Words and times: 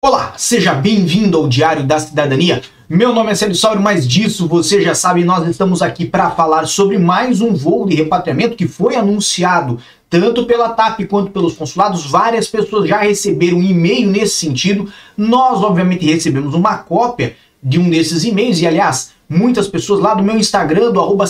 Olá, 0.00 0.34
seja 0.36 0.74
bem-vindo 0.74 1.36
ao 1.36 1.48
Diário 1.48 1.82
da 1.82 1.98
Cidadania. 1.98 2.62
Meu 2.88 3.12
nome 3.12 3.32
é 3.32 3.34
Célio 3.34 3.56
Sauro, 3.56 3.82
mas 3.82 4.06
disso 4.06 4.46
você 4.46 4.80
já 4.80 4.94
sabe, 4.94 5.24
nós 5.24 5.44
estamos 5.48 5.82
aqui 5.82 6.06
para 6.06 6.30
falar 6.30 6.68
sobre 6.68 6.96
mais 6.96 7.40
um 7.40 7.52
voo 7.52 7.84
de 7.84 7.96
repatriamento 7.96 8.54
que 8.54 8.68
foi 8.68 8.94
anunciado 8.94 9.80
tanto 10.08 10.46
pela 10.46 10.68
TAP 10.68 11.00
quanto 11.08 11.32
pelos 11.32 11.56
consulados. 11.56 12.06
Várias 12.06 12.46
pessoas 12.46 12.88
já 12.88 12.98
receberam 12.98 13.60
e-mail 13.60 14.08
nesse 14.08 14.36
sentido. 14.36 14.88
Nós, 15.16 15.64
obviamente, 15.64 16.06
recebemos 16.06 16.54
uma 16.54 16.78
cópia 16.78 17.34
de 17.60 17.80
um 17.80 17.90
desses 17.90 18.22
e-mails 18.22 18.60
e, 18.60 18.68
aliás, 18.68 19.10
muitas 19.28 19.66
pessoas 19.66 19.98
lá 19.98 20.14
do 20.14 20.22
meu 20.22 20.38
Instagram, 20.38 20.92
do 20.92 21.00
arroba 21.00 21.24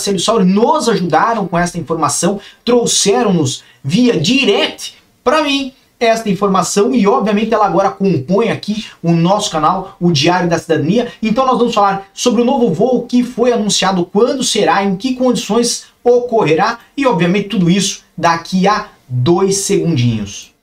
nos 0.45 0.87
ajudaram 0.87 1.47
com 1.47 1.57
essa 1.57 1.79
informação, 1.79 2.39
trouxeram-nos 2.63 3.63
via 3.83 4.15
direct 4.15 4.93
para 5.23 5.43
mim 5.43 5.73
esta 5.99 6.29
informação 6.29 6.95
e 6.95 7.05
obviamente 7.05 7.53
ela 7.53 7.65
agora 7.65 7.91
compõe 7.91 8.49
aqui 8.49 8.85
o 9.03 9.11
nosso 9.11 9.51
canal, 9.51 9.97
o 9.99 10.11
Diário 10.11 10.49
da 10.49 10.57
Cidadania. 10.57 11.11
Então 11.21 11.45
nós 11.45 11.57
vamos 11.57 11.73
falar 11.73 12.07
sobre 12.13 12.41
o 12.41 12.45
novo 12.45 12.73
voo 12.73 13.05
que 13.05 13.23
foi 13.23 13.51
anunciado, 13.51 14.05
quando 14.05 14.43
será, 14.43 14.83
em 14.83 14.95
que 14.95 15.15
condições 15.15 15.87
ocorrerá 16.03 16.79
e 16.95 17.05
obviamente 17.05 17.49
tudo 17.49 17.69
isso 17.69 18.03
daqui 18.17 18.67
a 18.67 18.87
dois 19.07 19.57
segundinhos. 19.57 20.53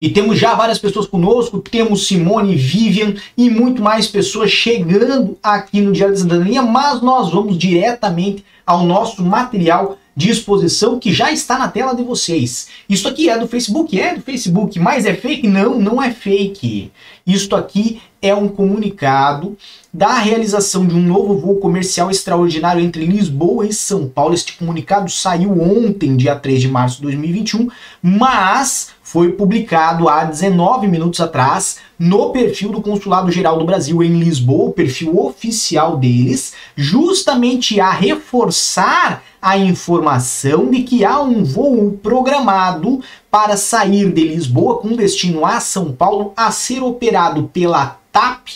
E 0.00 0.10
temos 0.10 0.38
já 0.38 0.54
várias 0.54 0.78
pessoas 0.78 1.06
conosco, 1.06 1.58
temos 1.58 2.06
Simone, 2.06 2.54
Vivian 2.54 3.14
e 3.36 3.48
muito 3.48 3.82
mais 3.82 4.06
pessoas 4.06 4.50
chegando 4.50 5.38
aqui 5.42 5.80
no 5.80 5.90
Diário 5.90 6.14
da 6.14 6.20
Cidadania, 6.20 6.62
mas 6.62 7.00
nós 7.00 7.32
vamos 7.32 7.56
diretamente 7.58 8.44
ao 8.66 8.84
nosso 8.84 9.24
material 9.24 9.98
de 10.16 10.30
exposição 10.30 10.98
que 10.98 11.12
já 11.12 11.30
está 11.30 11.58
na 11.58 11.68
tela 11.68 11.94
de 11.94 12.02
vocês. 12.02 12.68
Isso 12.88 13.06
aqui 13.06 13.28
é 13.28 13.38
do 13.38 13.46
Facebook? 13.46 14.00
É 14.00 14.14
do 14.14 14.22
Facebook, 14.22 14.78
mas 14.80 15.04
é 15.04 15.12
fake? 15.12 15.46
Não, 15.46 15.78
não 15.78 16.02
é 16.02 16.10
fake. 16.10 16.90
Isto 17.26 17.54
aqui 17.54 18.00
é 18.22 18.34
um 18.34 18.48
comunicado 18.48 19.58
da 19.92 20.14
realização 20.14 20.86
de 20.86 20.94
um 20.94 21.02
novo 21.02 21.38
voo 21.38 21.56
comercial 21.56 22.10
extraordinário 22.10 22.82
entre 22.82 23.04
Lisboa 23.04 23.66
e 23.66 23.72
São 23.74 24.08
Paulo. 24.08 24.32
Este 24.32 24.56
comunicado 24.56 25.10
saiu 25.10 25.60
ontem, 25.60 26.16
dia 26.16 26.34
3 26.34 26.62
de 26.62 26.68
março 26.68 26.96
de 26.96 27.02
2021, 27.02 27.68
mas 28.02 28.95
foi 29.06 29.30
publicado 29.30 30.08
há 30.08 30.24
19 30.24 30.88
minutos 30.88 31.20
atrás 31.20 31.78
no 31.96 32.30
perfil 32.30 32.70
do 32.70 32.82
Consulado 32.82 33.30
Geral 33.30 33.56
do 33.56 33.64
Brasil 33.64 34.02
em 34.02 34.18
Lisboa, 34.18 34.70
o 34.70 34.72
perfil 34.72 35.16
oficial 35.20 35.96
deles, 35.96 36.54
justamente 36.74 37.78
a 37.78 37.88
reforçar 37.88 39.22
a 39.40 39.56
informação 39.56 40.68
de 40.68 40.82
que 40.82 41.04
há 41.04 41.22
um 41.22 41.44
voo 41.44 41.92
programado 42.02 43.00
para 43.30 43.56
sair 43.56 44.10
de 44.12 44.26
Lisboa 44.26 44.78
com 44.78 44.96
destino 44.96 45.46
a 45.46 45.60
São 45.60 45.92
Paulo 45.92 46.32
a 46.36 46.50
ser 46.50 46.82
operado 46.82 47.44
pela 47.52 48.00
TAP, 48.10 48.48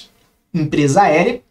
empresa 0.52 1.02
aérea, 1.02 1.42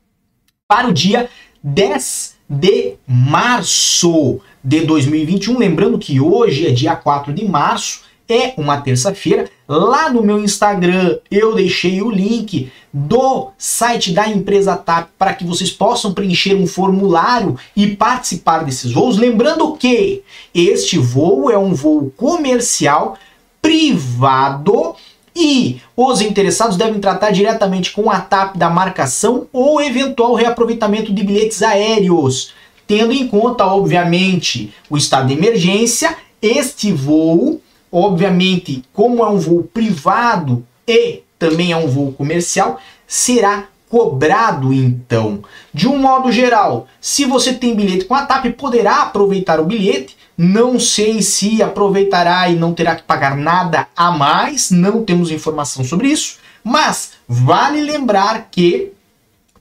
para 0.68 0.90
o 0.90 0.94
dia 0.94 1.30
10 1.64 2.36
de 2.50 2.96
março 3.08 4.42
de 4.62 4.82
2021. 4.82 5.58
Lembrando 5.58 5.98
que 5.98 6.20
hoje 6.20 6.68
é 6.68 6.72
dia 6.72 6.98
4 6.98 7.34
de 7.34 7.48
março 7.48 8.09
é 8.30 8.54
uma 8.56 8.80
terça-feira. 8.80 9.50
Lá 9.68 10.10
no 10.10 10.22
meu 10.22 10.40
Instagram 10.40 11.18
eu 11.32 11.56
deixei 11.56 12.02
o 12.02 12.12
link 12.12 12.72
do 12.94 13.50
site 13.58 14.12
da 14.14 14.28
empresa 14.28 14.78
TAP 14.78 15.10
para 15.18 15.34
que 15.34 15.44
vocês 15.44 15.72
possam 15.72 16.14
preencher 16.14 16.54
um 16.56 16.68
formulário 16.68 17.58
e 17.76 17.88
participar 17.96 18.64
desses 18.64 18.92
voos. 18.92 19.18
Lembrando 19.18 19.76
que 19.76 20.22
este 20.54 21.00
voo 21.00 21.50
é 21.50 21.58
um 21.58 21.74
voo 21.74 22.12
comercial 22.16 23.18
privado 23.62 24.96
e 25.36 25.82
os 25.96 26.22
interessados 26.22 26.78
devem 26.78 27.00
tratar 27.00 27.32
diretamente 27.32 27.92
com 27.92 28.10
a 28.10 28.20
TAP 28.20 28.58
da 28.58 28.70
marcação 28.70 29.48
ou 29.54 29.82
eventual 29.82 30.34
reaproveitamento 30.34 31.14
de 31.14 31.24
bilhetes 31.24 31.62
aéreos, 31.62 32.54
tendo 32.88 33.14
em 33.14 33.28
conta, 33.28 33.66
obviamente, 33.66 34.74
o 34.90 34.98
estado 34.98 35.28
de 35.28 35.34
emergência. 35.34 36.16
Este 36.42 36.92
voo 36.92 37.62
obviamente, 37.92 38.84
como 38.94 39.24
é 39.24 39.30
um 39.30 39.38
voo 39.38 39.64
privado 39.64 40.66
e 40.88 41.22
também 41.38 41.72
é 41.72 41.78
um 41.78 41.88
voo 41.88 42.12
comercial, 42.12 42.80
será 43.08 43.68
cobrado 43.90 44.72
então. 44.72 45.44
De 45.74 45.88
um 45.88 45.98
modo 45.98 46.32
geral, 46.32 46.88
se 47.02 47.26
você 47.26 47.54
tem 47.54 47.76
bilhete 47.76 48.06
com 48.06 48.14
a 48.14 48.26
TAP, 48.26 48.46
poderá 48.58 49.02
aproveitar 49.02 49.60
o 49.60 49.66
bilhete. 49.66 50.16
Não 50.38 50.80
sei 50.80 51.22
se 51.22 51.62
aproveitará 51.62 52.48
e 52.50 52.56
não 52.56 52.74
terá 52.74 52.96
que 52.96 53.04
pagar 53.04 53.36
nada 53.36 53.88
a 53.96 54.12
mais, 54.12 54.72
não 54.72 55.04
temos 55.04 55.32
informação 55.32 55.84
sobre 55.84 56.08
isso, 56.08 56.38
mas 56.64 57.12
vale 57.28 57.82
lembrar 57.82 58.48
que 58.50 58.94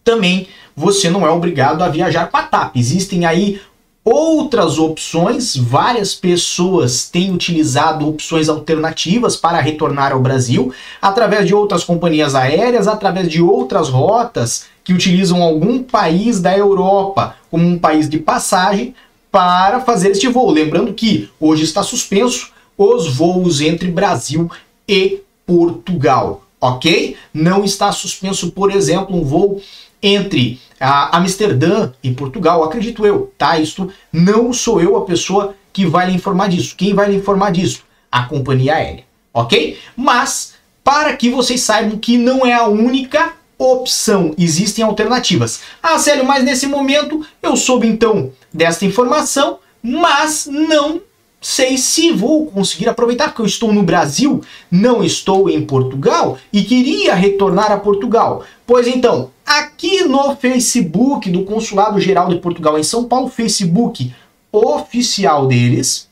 também 0.05 0.47
você 0.77 1.11
não 1.11 1.27
é 1.27 1.31
obrigado 1.31 1.83
a 1.83 1.89
viajar 1.89 2.31
com 2.31 2.37
a 2.37 2.43
TAP. 2.45 2.77
Existem 2.77 3.27
aí 3.27 3.61
outras 4.09 4.79
opções. 4.79 5.57
Várias 5.57 6.15
pessoas 6.15 7.09
têm 7.09 7.33
utilizado 7.33 8.09
opções 8.09 8.49
alternativas 8.49 9.37
para 9.37 9.61
retornar 9.61 10.13
ao 10.13 10.21
Brasil 10.21 10.73
através 11.01 11.47
de 11.47 11.55
outras 11.55 11.85
companhias 11.85 12.35
aéreas, 12.35 12.89
através 12.89 13.29
de 13.29 13.43
outras 13.43 13.89
rotas 13.89 14.67
que 14.83 14.93
utilizam 14.93 15.43
algum 15.43 15.83
país 15.83 16.41
da 16.41 16.57
Europa 16.57 17.37
como 17.51 17.67
um 17.67 17.79
país 17.79 18.09
de 18.09 18.19
passagem 18.19 18.95
para 19.31 19.81
fazer 19.81 20.11
este 20.11 20.29
voo. 20.29 20.51
Lembrando 20.51 20.95
que 20.95 21.29
hoje 21.39 21.65
está 21.65 21.83
suspenso 21.83 22.51
os 22.77 23.15
voos 23.15 23.61
entre 23.61 23.91
Brasil 23.91 24.51
e 24.89 25.21
Portugal, 25.45 26.43
ok? 26.61 27.17
Não 27.35 27.65
está 27.65 27.93
suspenso, 27.93 28.53
por 28.53 28.71
exemplo, 28.71 29.17
um 29.17 29.25
voo 29.25 29.61
entre 30.03 30.61
a 30.81 31.17
Amsterdã 31.17 31.93
e 32.03 32.11
Portugal, 32.13 32.63
acredito 32.63 33.07
eu, 33.07 33.33
tá? 33.37 33.59
Isto 33.59 33.91
não 34.13 34.53
sou 34.53 34.81
eu 34.81 34.97
a 34.97 35.05
pessoa 35.05 35.55
que 35.73 35.87
vai 35.87 36.07
lhe 36.07 36.17
informar 36.17 36.49
disso. 36.49 36.75
Quem 36.77 36.95
vai 36.95 37.11
lhe 37.11 37.17
informar 37.17 37.51
disso? 37.51 37.83
A 38.11 38.23
companhia 38.23 38.75
aérea, 38.75 39.05
ok? 39.33 39.79
Mas 39.97 40.55
para 40.83 41.17
que 41.17 41.31
vocês 41.31 41.61
saibam 41.61 41.99
que 41.99 42.17
não 42.17 42.47
é 42.47 42.55
a 42.55 42.67
única 42.67 43.33
opção, 43.59 44.35
existem 44.39 44.85
alternativas. 44.85 45.61
Ah, 45.83 45.99
Célio, 45.99 46.25
mas 46.25 46.45
nesse 46.45 46.67
momento 46.67 47.27
eu 47.43 47.57
soube 47.57 47.87
então 47.87 48.33
desta 48.53 48.87
informação, 48.87 49.59
mas 49.83 50.47
não 50.47 51.01
sei 51.41 51.79
se 51.79 52.11
vou 52.13 52.47
conseguir 52.47 52.89
aproveitar, 52.89 53.29
porque 53.29 53.43
eu 53.43 53.47
estou 53.47 53.73
no 53.73 53.83
Brasil, 53.83 54.43
não 54.71 55.05
estou 55.05 55.49
em 55.49 55.65
Portugal 55.65 56.39
e 56.53 56.63
queria 56.63 57.15
retornar 57.15 57.71
a 57.71 57.79
Portugal. 57.79 58.45
Pois 58.67 58.87
então, 58.87 59.31
aqui 59.47 60.03
no 60.05 60.35
Facebook 60.37 61.31
do 61.31 61.45
Consulado 61.45 62.01
Geral 62.01 62.29
de 62.29 62.39
Portugal 62.39 62.79
em 62.79 62.83
São 62.83 63.05
Paulo, 63.05 63.29
Facebook 63.29 64.13
oficial 64.51 65.47
deles, 65.47 66.09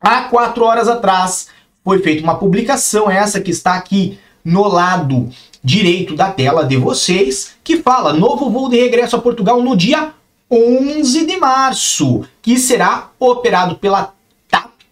há 0.00 0.22
quatro 0.22 0.64
horas 0.64 0.88
atrás 0.88 1.48
foi 1.84 1.98
feita 2.00 2.22
uma 2.22 2.36
publicação, 2.36 3.10
essa 3.10 3.40
que 3.40 3.50
está 3.50 3.74
aqui 3.74 4.18
no 4.42 4.66
lado 4.66 5.28
direito 5.62 6.14
da 6.14 6.30
tela 6.30 6.64
de 6.64 6.76
vocês, 6.76 7.54
que 7.62 7.78
fala 7.78 8.12
novo 8.12 8.50
voo 8.50 8.68
de 8.68 8.78
regresso 8.78 9.16
a 9.16 9.20
Portugal 9.20 9.62
no 9.62 9.76
dia 9.76 10.12
11 10.50 11.26
de 11.26 11.36
março, 11.36 12.24
que 12.40 12.58
será 12.58 13.10
operado 13.18 13.76
pela 13.76 14.14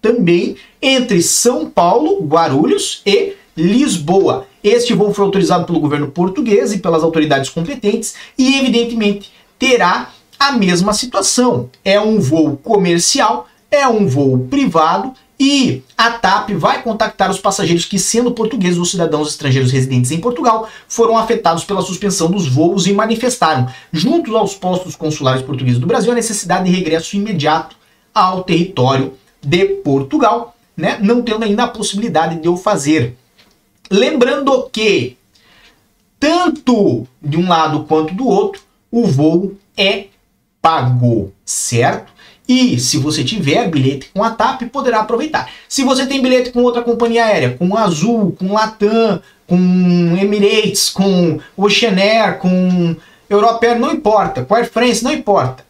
também 0.03 0.57
entre 0.83 1.23
São 1.23 1.71
Paulo, 1.71 2.21
Guarulhos 2.25 3.01
e 3.07 3.35
Lisboa. 3.57 4.47
Este 4.63 4.93
voo 4.93 5.15
foi 5.15 5.25
autorizado 5.25 5.65
pelo 5.65 5.81
governo 5.81 6.09
português 6.09 6.73
e 6.73 6.79
pelas 6.79 7.03
autoridades 7.03 7.49
competentes 7.49 8.15
e, 8.37 8.59
evidentemente, 8.59 9.33
terá 9.59 10.11
a 10.39 10.53
mesma 10.53 10.93
situação. 10.93 11.71
É 11.85 12.01
um 12.01 12.19
voo 12.19 12.57
comercial, 12.57 13.47
é 13.71 13.87
um 13.87 14.07
voo 14.07 14.39
privado 14.51 15.13
e 15.39 15.83
a 15.97 16.11
TAP 16.11 16.51
vai 16.51 16.83
contactar 16.83 17.31
os 17.31 17.41
passageiros 17.41 17.85
que, 17.85 17.99
sendo 17.99 18.33
portugueses 18.33 18.79
ou 18.79 18.85
cidadãos 18.85 19.29
estrangeiros 19.29 19.73
residentes 19.73 20.11
em 20.11 20.21
Portugal, 20.21 20.69
foram 20.89 21.17
afetados 21.17 21.65
pela 21.65 21.83
suspensão 21.83 22.31
dos 22.31 22.47
voos 22.47 22.87
e 22.87 22.93
manifestaram, 22.93 23.69
junto 23.93 24.37
aos 24.37 24.55
postos 24.55 24.95
consulares 24.95 25.43
portugueses 25.43 25.81
do 25.81 25.87
Brasil, 25.87 26.13
a 26.13 26.15
necessidade 26.15 26.71
de 26.71 26.77
regresso 26.77 27.17
imediato 27.17 27.77
ao 28.15 28.45
território 28.45 29.15
de 29.43 29.67
Portugal, 29.83 30.57
né, 30.77 30.99
não 31.01 31.23
tendo 31.23 31.45
ainda 31.45 31.65
a 31.65 31.69
possibilidade 31.69 32.41
de 32.41 32.49
o 32.49 32.57
fazer. 32.57 33.17
Lembrando 33.91 34.69
que, 34.73 35.17
tanto 36.19 37.07
de 37.21 37.37
um 37.37 37.49
lado 37.49 37.85
quanto 37.85 38.15
do 38.15 38.27
outro, 38.27 38.63
o 38.91 39.07
voo 39.07 39.57
é 39.77 40.07
pago, 40.61 41.33
certo? 41.45 42.13
E 42.49 42.79
se 42.79 42.99
você 42.99 43.25
tiver 43.25 43.69
bilhete 43.69 44.11
com 44.13 44.23
a 44.23 44.31
TAP, 44.31 44.63
poderá 44.71 45.01
aproveitar. 45.01 45.51
Se 45.69 45.83
você 45.85 46.07
tem 46.07 46.21
bilhete 46.21 46.51
com 46.51 46.63
outra 46.63 46.83
companhia 46.83 47.25
aérea, 47.25 47.57
com 47.57 47.77
Azul, 47.77 48.33
com 48.33 48.53
Latam, 48.53 49.23
com 49.47 49.57
Emirates, 50.21 50.91
com 50.91 51.39
Oceanair, 51.57 52.39
com 52.39 52.97
Europeer, 53.29 53.79
não 53.79 53.93
importa, 53.93 54.45
com 54.45 54.55
Air 54.55 54.71
France, 54.71 55.03
não 55.03 55.13
importa. 55.13 55.65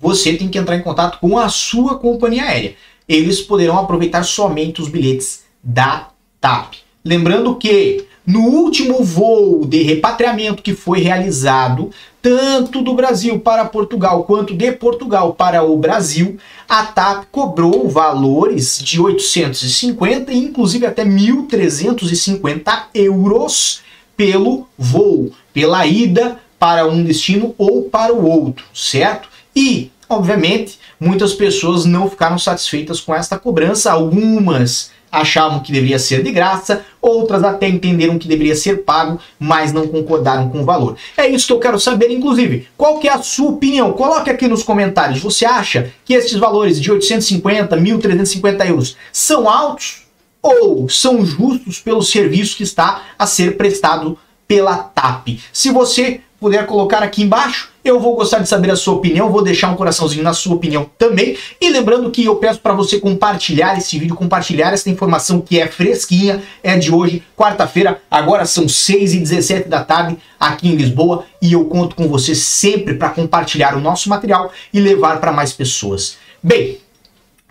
Você 0.00 0.34
tem 0.34 0.48
que 0.48 0.58
entrar 0.58 0.76
em 0.76 0.82
contato 0.82 1.18
com 1.18 1.38
a 1.38 1.48
sua 1.48 1.98
companhia 1.98 2.44
aérea. 2.44 2.74
Eles 3.08 3.40
poderão 3.40 3.78
aproveitar 3.78 4.22
somente 4.22 4.80
os 4.80 4.88
bilhetes 4.88 5.44
da 5.62 6.08
TAP. 6.40 6.74
Lembrando 7.04 7.54
que 7.56 8.06
no 8.26 8.40
último 8.40 9.04
voo 9.04 9.66
de 9.66 9.82
repatriamento 9.82 10.62
que 10.62 10.74
foi 10.74 11.00
realizado, 11.00 11.90
tanto 12.22 12.80
do 12.80 12.94
Brasil 12.94 13.38
para 13.38 13.66
Portugal 13.66 14.24
quanto 14.24 14.54
de 14.54 14.72
Portugal 14.72 15.34
para 15.34 15.62
o 15.62 15.76
Brasil, 15.76 16.38
a 16.66 16.84
TAP 16.86 17.26
cobrou 17.30 17.86
valores 17.86 18.78
de 18.78 18.98
850 18.98 20.32
e 20.32 20.38
inclusive 20.38 20.86
até 20.86 21.04
1.350 21.04 22.84
euros 22.94 23.82
pelo 24.16 24.66
voo, 24.78 25.30
pela 25.52 25.86
ida 25.86 26.40
para 26.58 26.86
um 26.86 27.04
destino 27.04 27.54
ou 27.58 27.82
para 27.82 28.14
o 28.14 28.26
outro, 28.26 28.64
certo? 28.72 29.28
E, 29.54 29.90
obviamente, 30.08 30.78
muitas 30.98 31.32
pessoas 31.34 31.84
não 31.84 32.08
ficaram 32.08 32.38
satisfeitas 32.38 33.00
com 33.00 33.14
esta 33.14 33.38
cobrança, 33.38 33.92
algumas 33.92 34.92
achavam 35.14 35.60
que 35.60 35.72
deveria 35.72 35.98
ser 35.98 36.22
de 36.22 36.32
graça, 36.32 36.84
outras 37.00 37.44
até 37.44 37.68
entenderam 37.68 38.18
que 38.18 38.26
deveria 38.26 38.56
ser 38.56 38.84
pago, 38.84 39.20
mas 39.38 39.72
não 39.72 39.86
concordaram 39.86 40.48
com 40.48 40.62
o 40.62 40.64
valor. 40.64 40.96
É 41.16 41.28
isso 41.28 41.46
que 41.46 41.52
eu 41.52 41.60
quero 41.60 41.78
saber, 41.78 42.10
inclusive. 42.10 42.68
Qual 42.76 42.98
que 42.98 43.08
é 43.08 43.12
a 43.12 43.22
sua 43.22 43.50
opinião? 43.50 43.92
Coloque 43.92 44.30
aqui 44.30 44.48
nos 44.48 44.62
comentários. 44.62 45.20
Você 45.20 45.44
acha 45.44 45.92
que 46.04 46.14
esses 46.14 46.34
valores 46.34 46.80
de 46.80 46.90
850, 46.90 47.76
1.350 47.76 48.68
euros 48.68 48.96
são 49.12 49.48
altos 49.48 50.02
ou 50.42 50.88
são 50.88 51.24
justos 51.24 51.78
pelo 51.80 52.02
serviço 52.02 52.56
que 52.56 52.64
está 52.64 53.02
a 53.18 53.26
ser 53.26 53.56
prestado 53.56 54.18
pela 54.48 54.76
TAP? 54.76 55.38
Se 55.52 55.70
você 55.70 56.20
puder 56.44 56.66
colocar 56.66 57.02
aqui 57.02 57.22
embaixo. 57.22 57.70
Eu 57.82 57.98
vou 57.98 58.14
gostar 58.14 58.40
de 58.40 58.48
saber 58.50 58.70
a 58.70 58.76
sua 58.76 58.92
opinião, 58.92 59.32
vou 59.32 59.42
deixar 59.42 59.70
um 59.70 59.76
coraçãozinho 59.76 60.22
na 60.22 60.34
sua 60.34 60.54
opinião 60.54 60.90
também. 60.98 61.38
E 61.58 61.70
lembrando 61.70 62.10
que 62.10 62.22
eu 62.22 62.36
peço 62.36 62.60
para 62.60 62.74
você 62.74 63.00
compartilhar 63.00 63.78
esse 63.78 63.98
vídeo, 63.98 64.14
compartilhar 64.14 64.70
essa 64.70 64.90
informação 64.90 65.40
que 65.40 65.58
é 65.58 65.66
fresquinha, 65.66 66.42
é 66.62 66.76
de 66.76 66.92
hoje, 66.92 67.22
quarta-feira, 67.34 67.98
agora 68.10 68.44
são 68.44 68.68
6 68.68 69.14
e 69.14 69.20
17 69.20 69.70
da 69.70 69.82
tarde 69.82 70.18
aqui 70.38 70.68
em 70.68 70.74
Lisboa 70.74 71.24
e 71.40 71.54
eu 71.54 71.64
conto 71.64 71.96
com 71.96 72.08
você 72.08 72.34
sempre 72.34 72.92
para 72.92 73.08
compartilhar 73.08 73.74
o 73.74 73.80
nosso 73.80 74.10
material 74.10 74.52
e 74.70 74.80
levar 74.80 75.20
para 75.20 75.32
mais 75.32 75.50
pessoas. 75.54 76.18
Bem, 76.42 76.76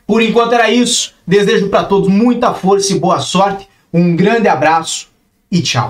por 0.05 0.21
enquanto 0.21 0.53
era 0.53 0.69
isso. 0.69 1.15
Desejo 1.25 1.67
para 1.69 1.83
todos 1.83 2.09
muita 2.09 2.53
força 2.53 2.93
e 2.93 2.99
boa 2.99 3.19
sorte. 3.19 3.67
Um 3.91 4.15
grande 4.15 4.47
abraço 4.47 5.07
e 5.51 5.63
tchau. 5.63 5.89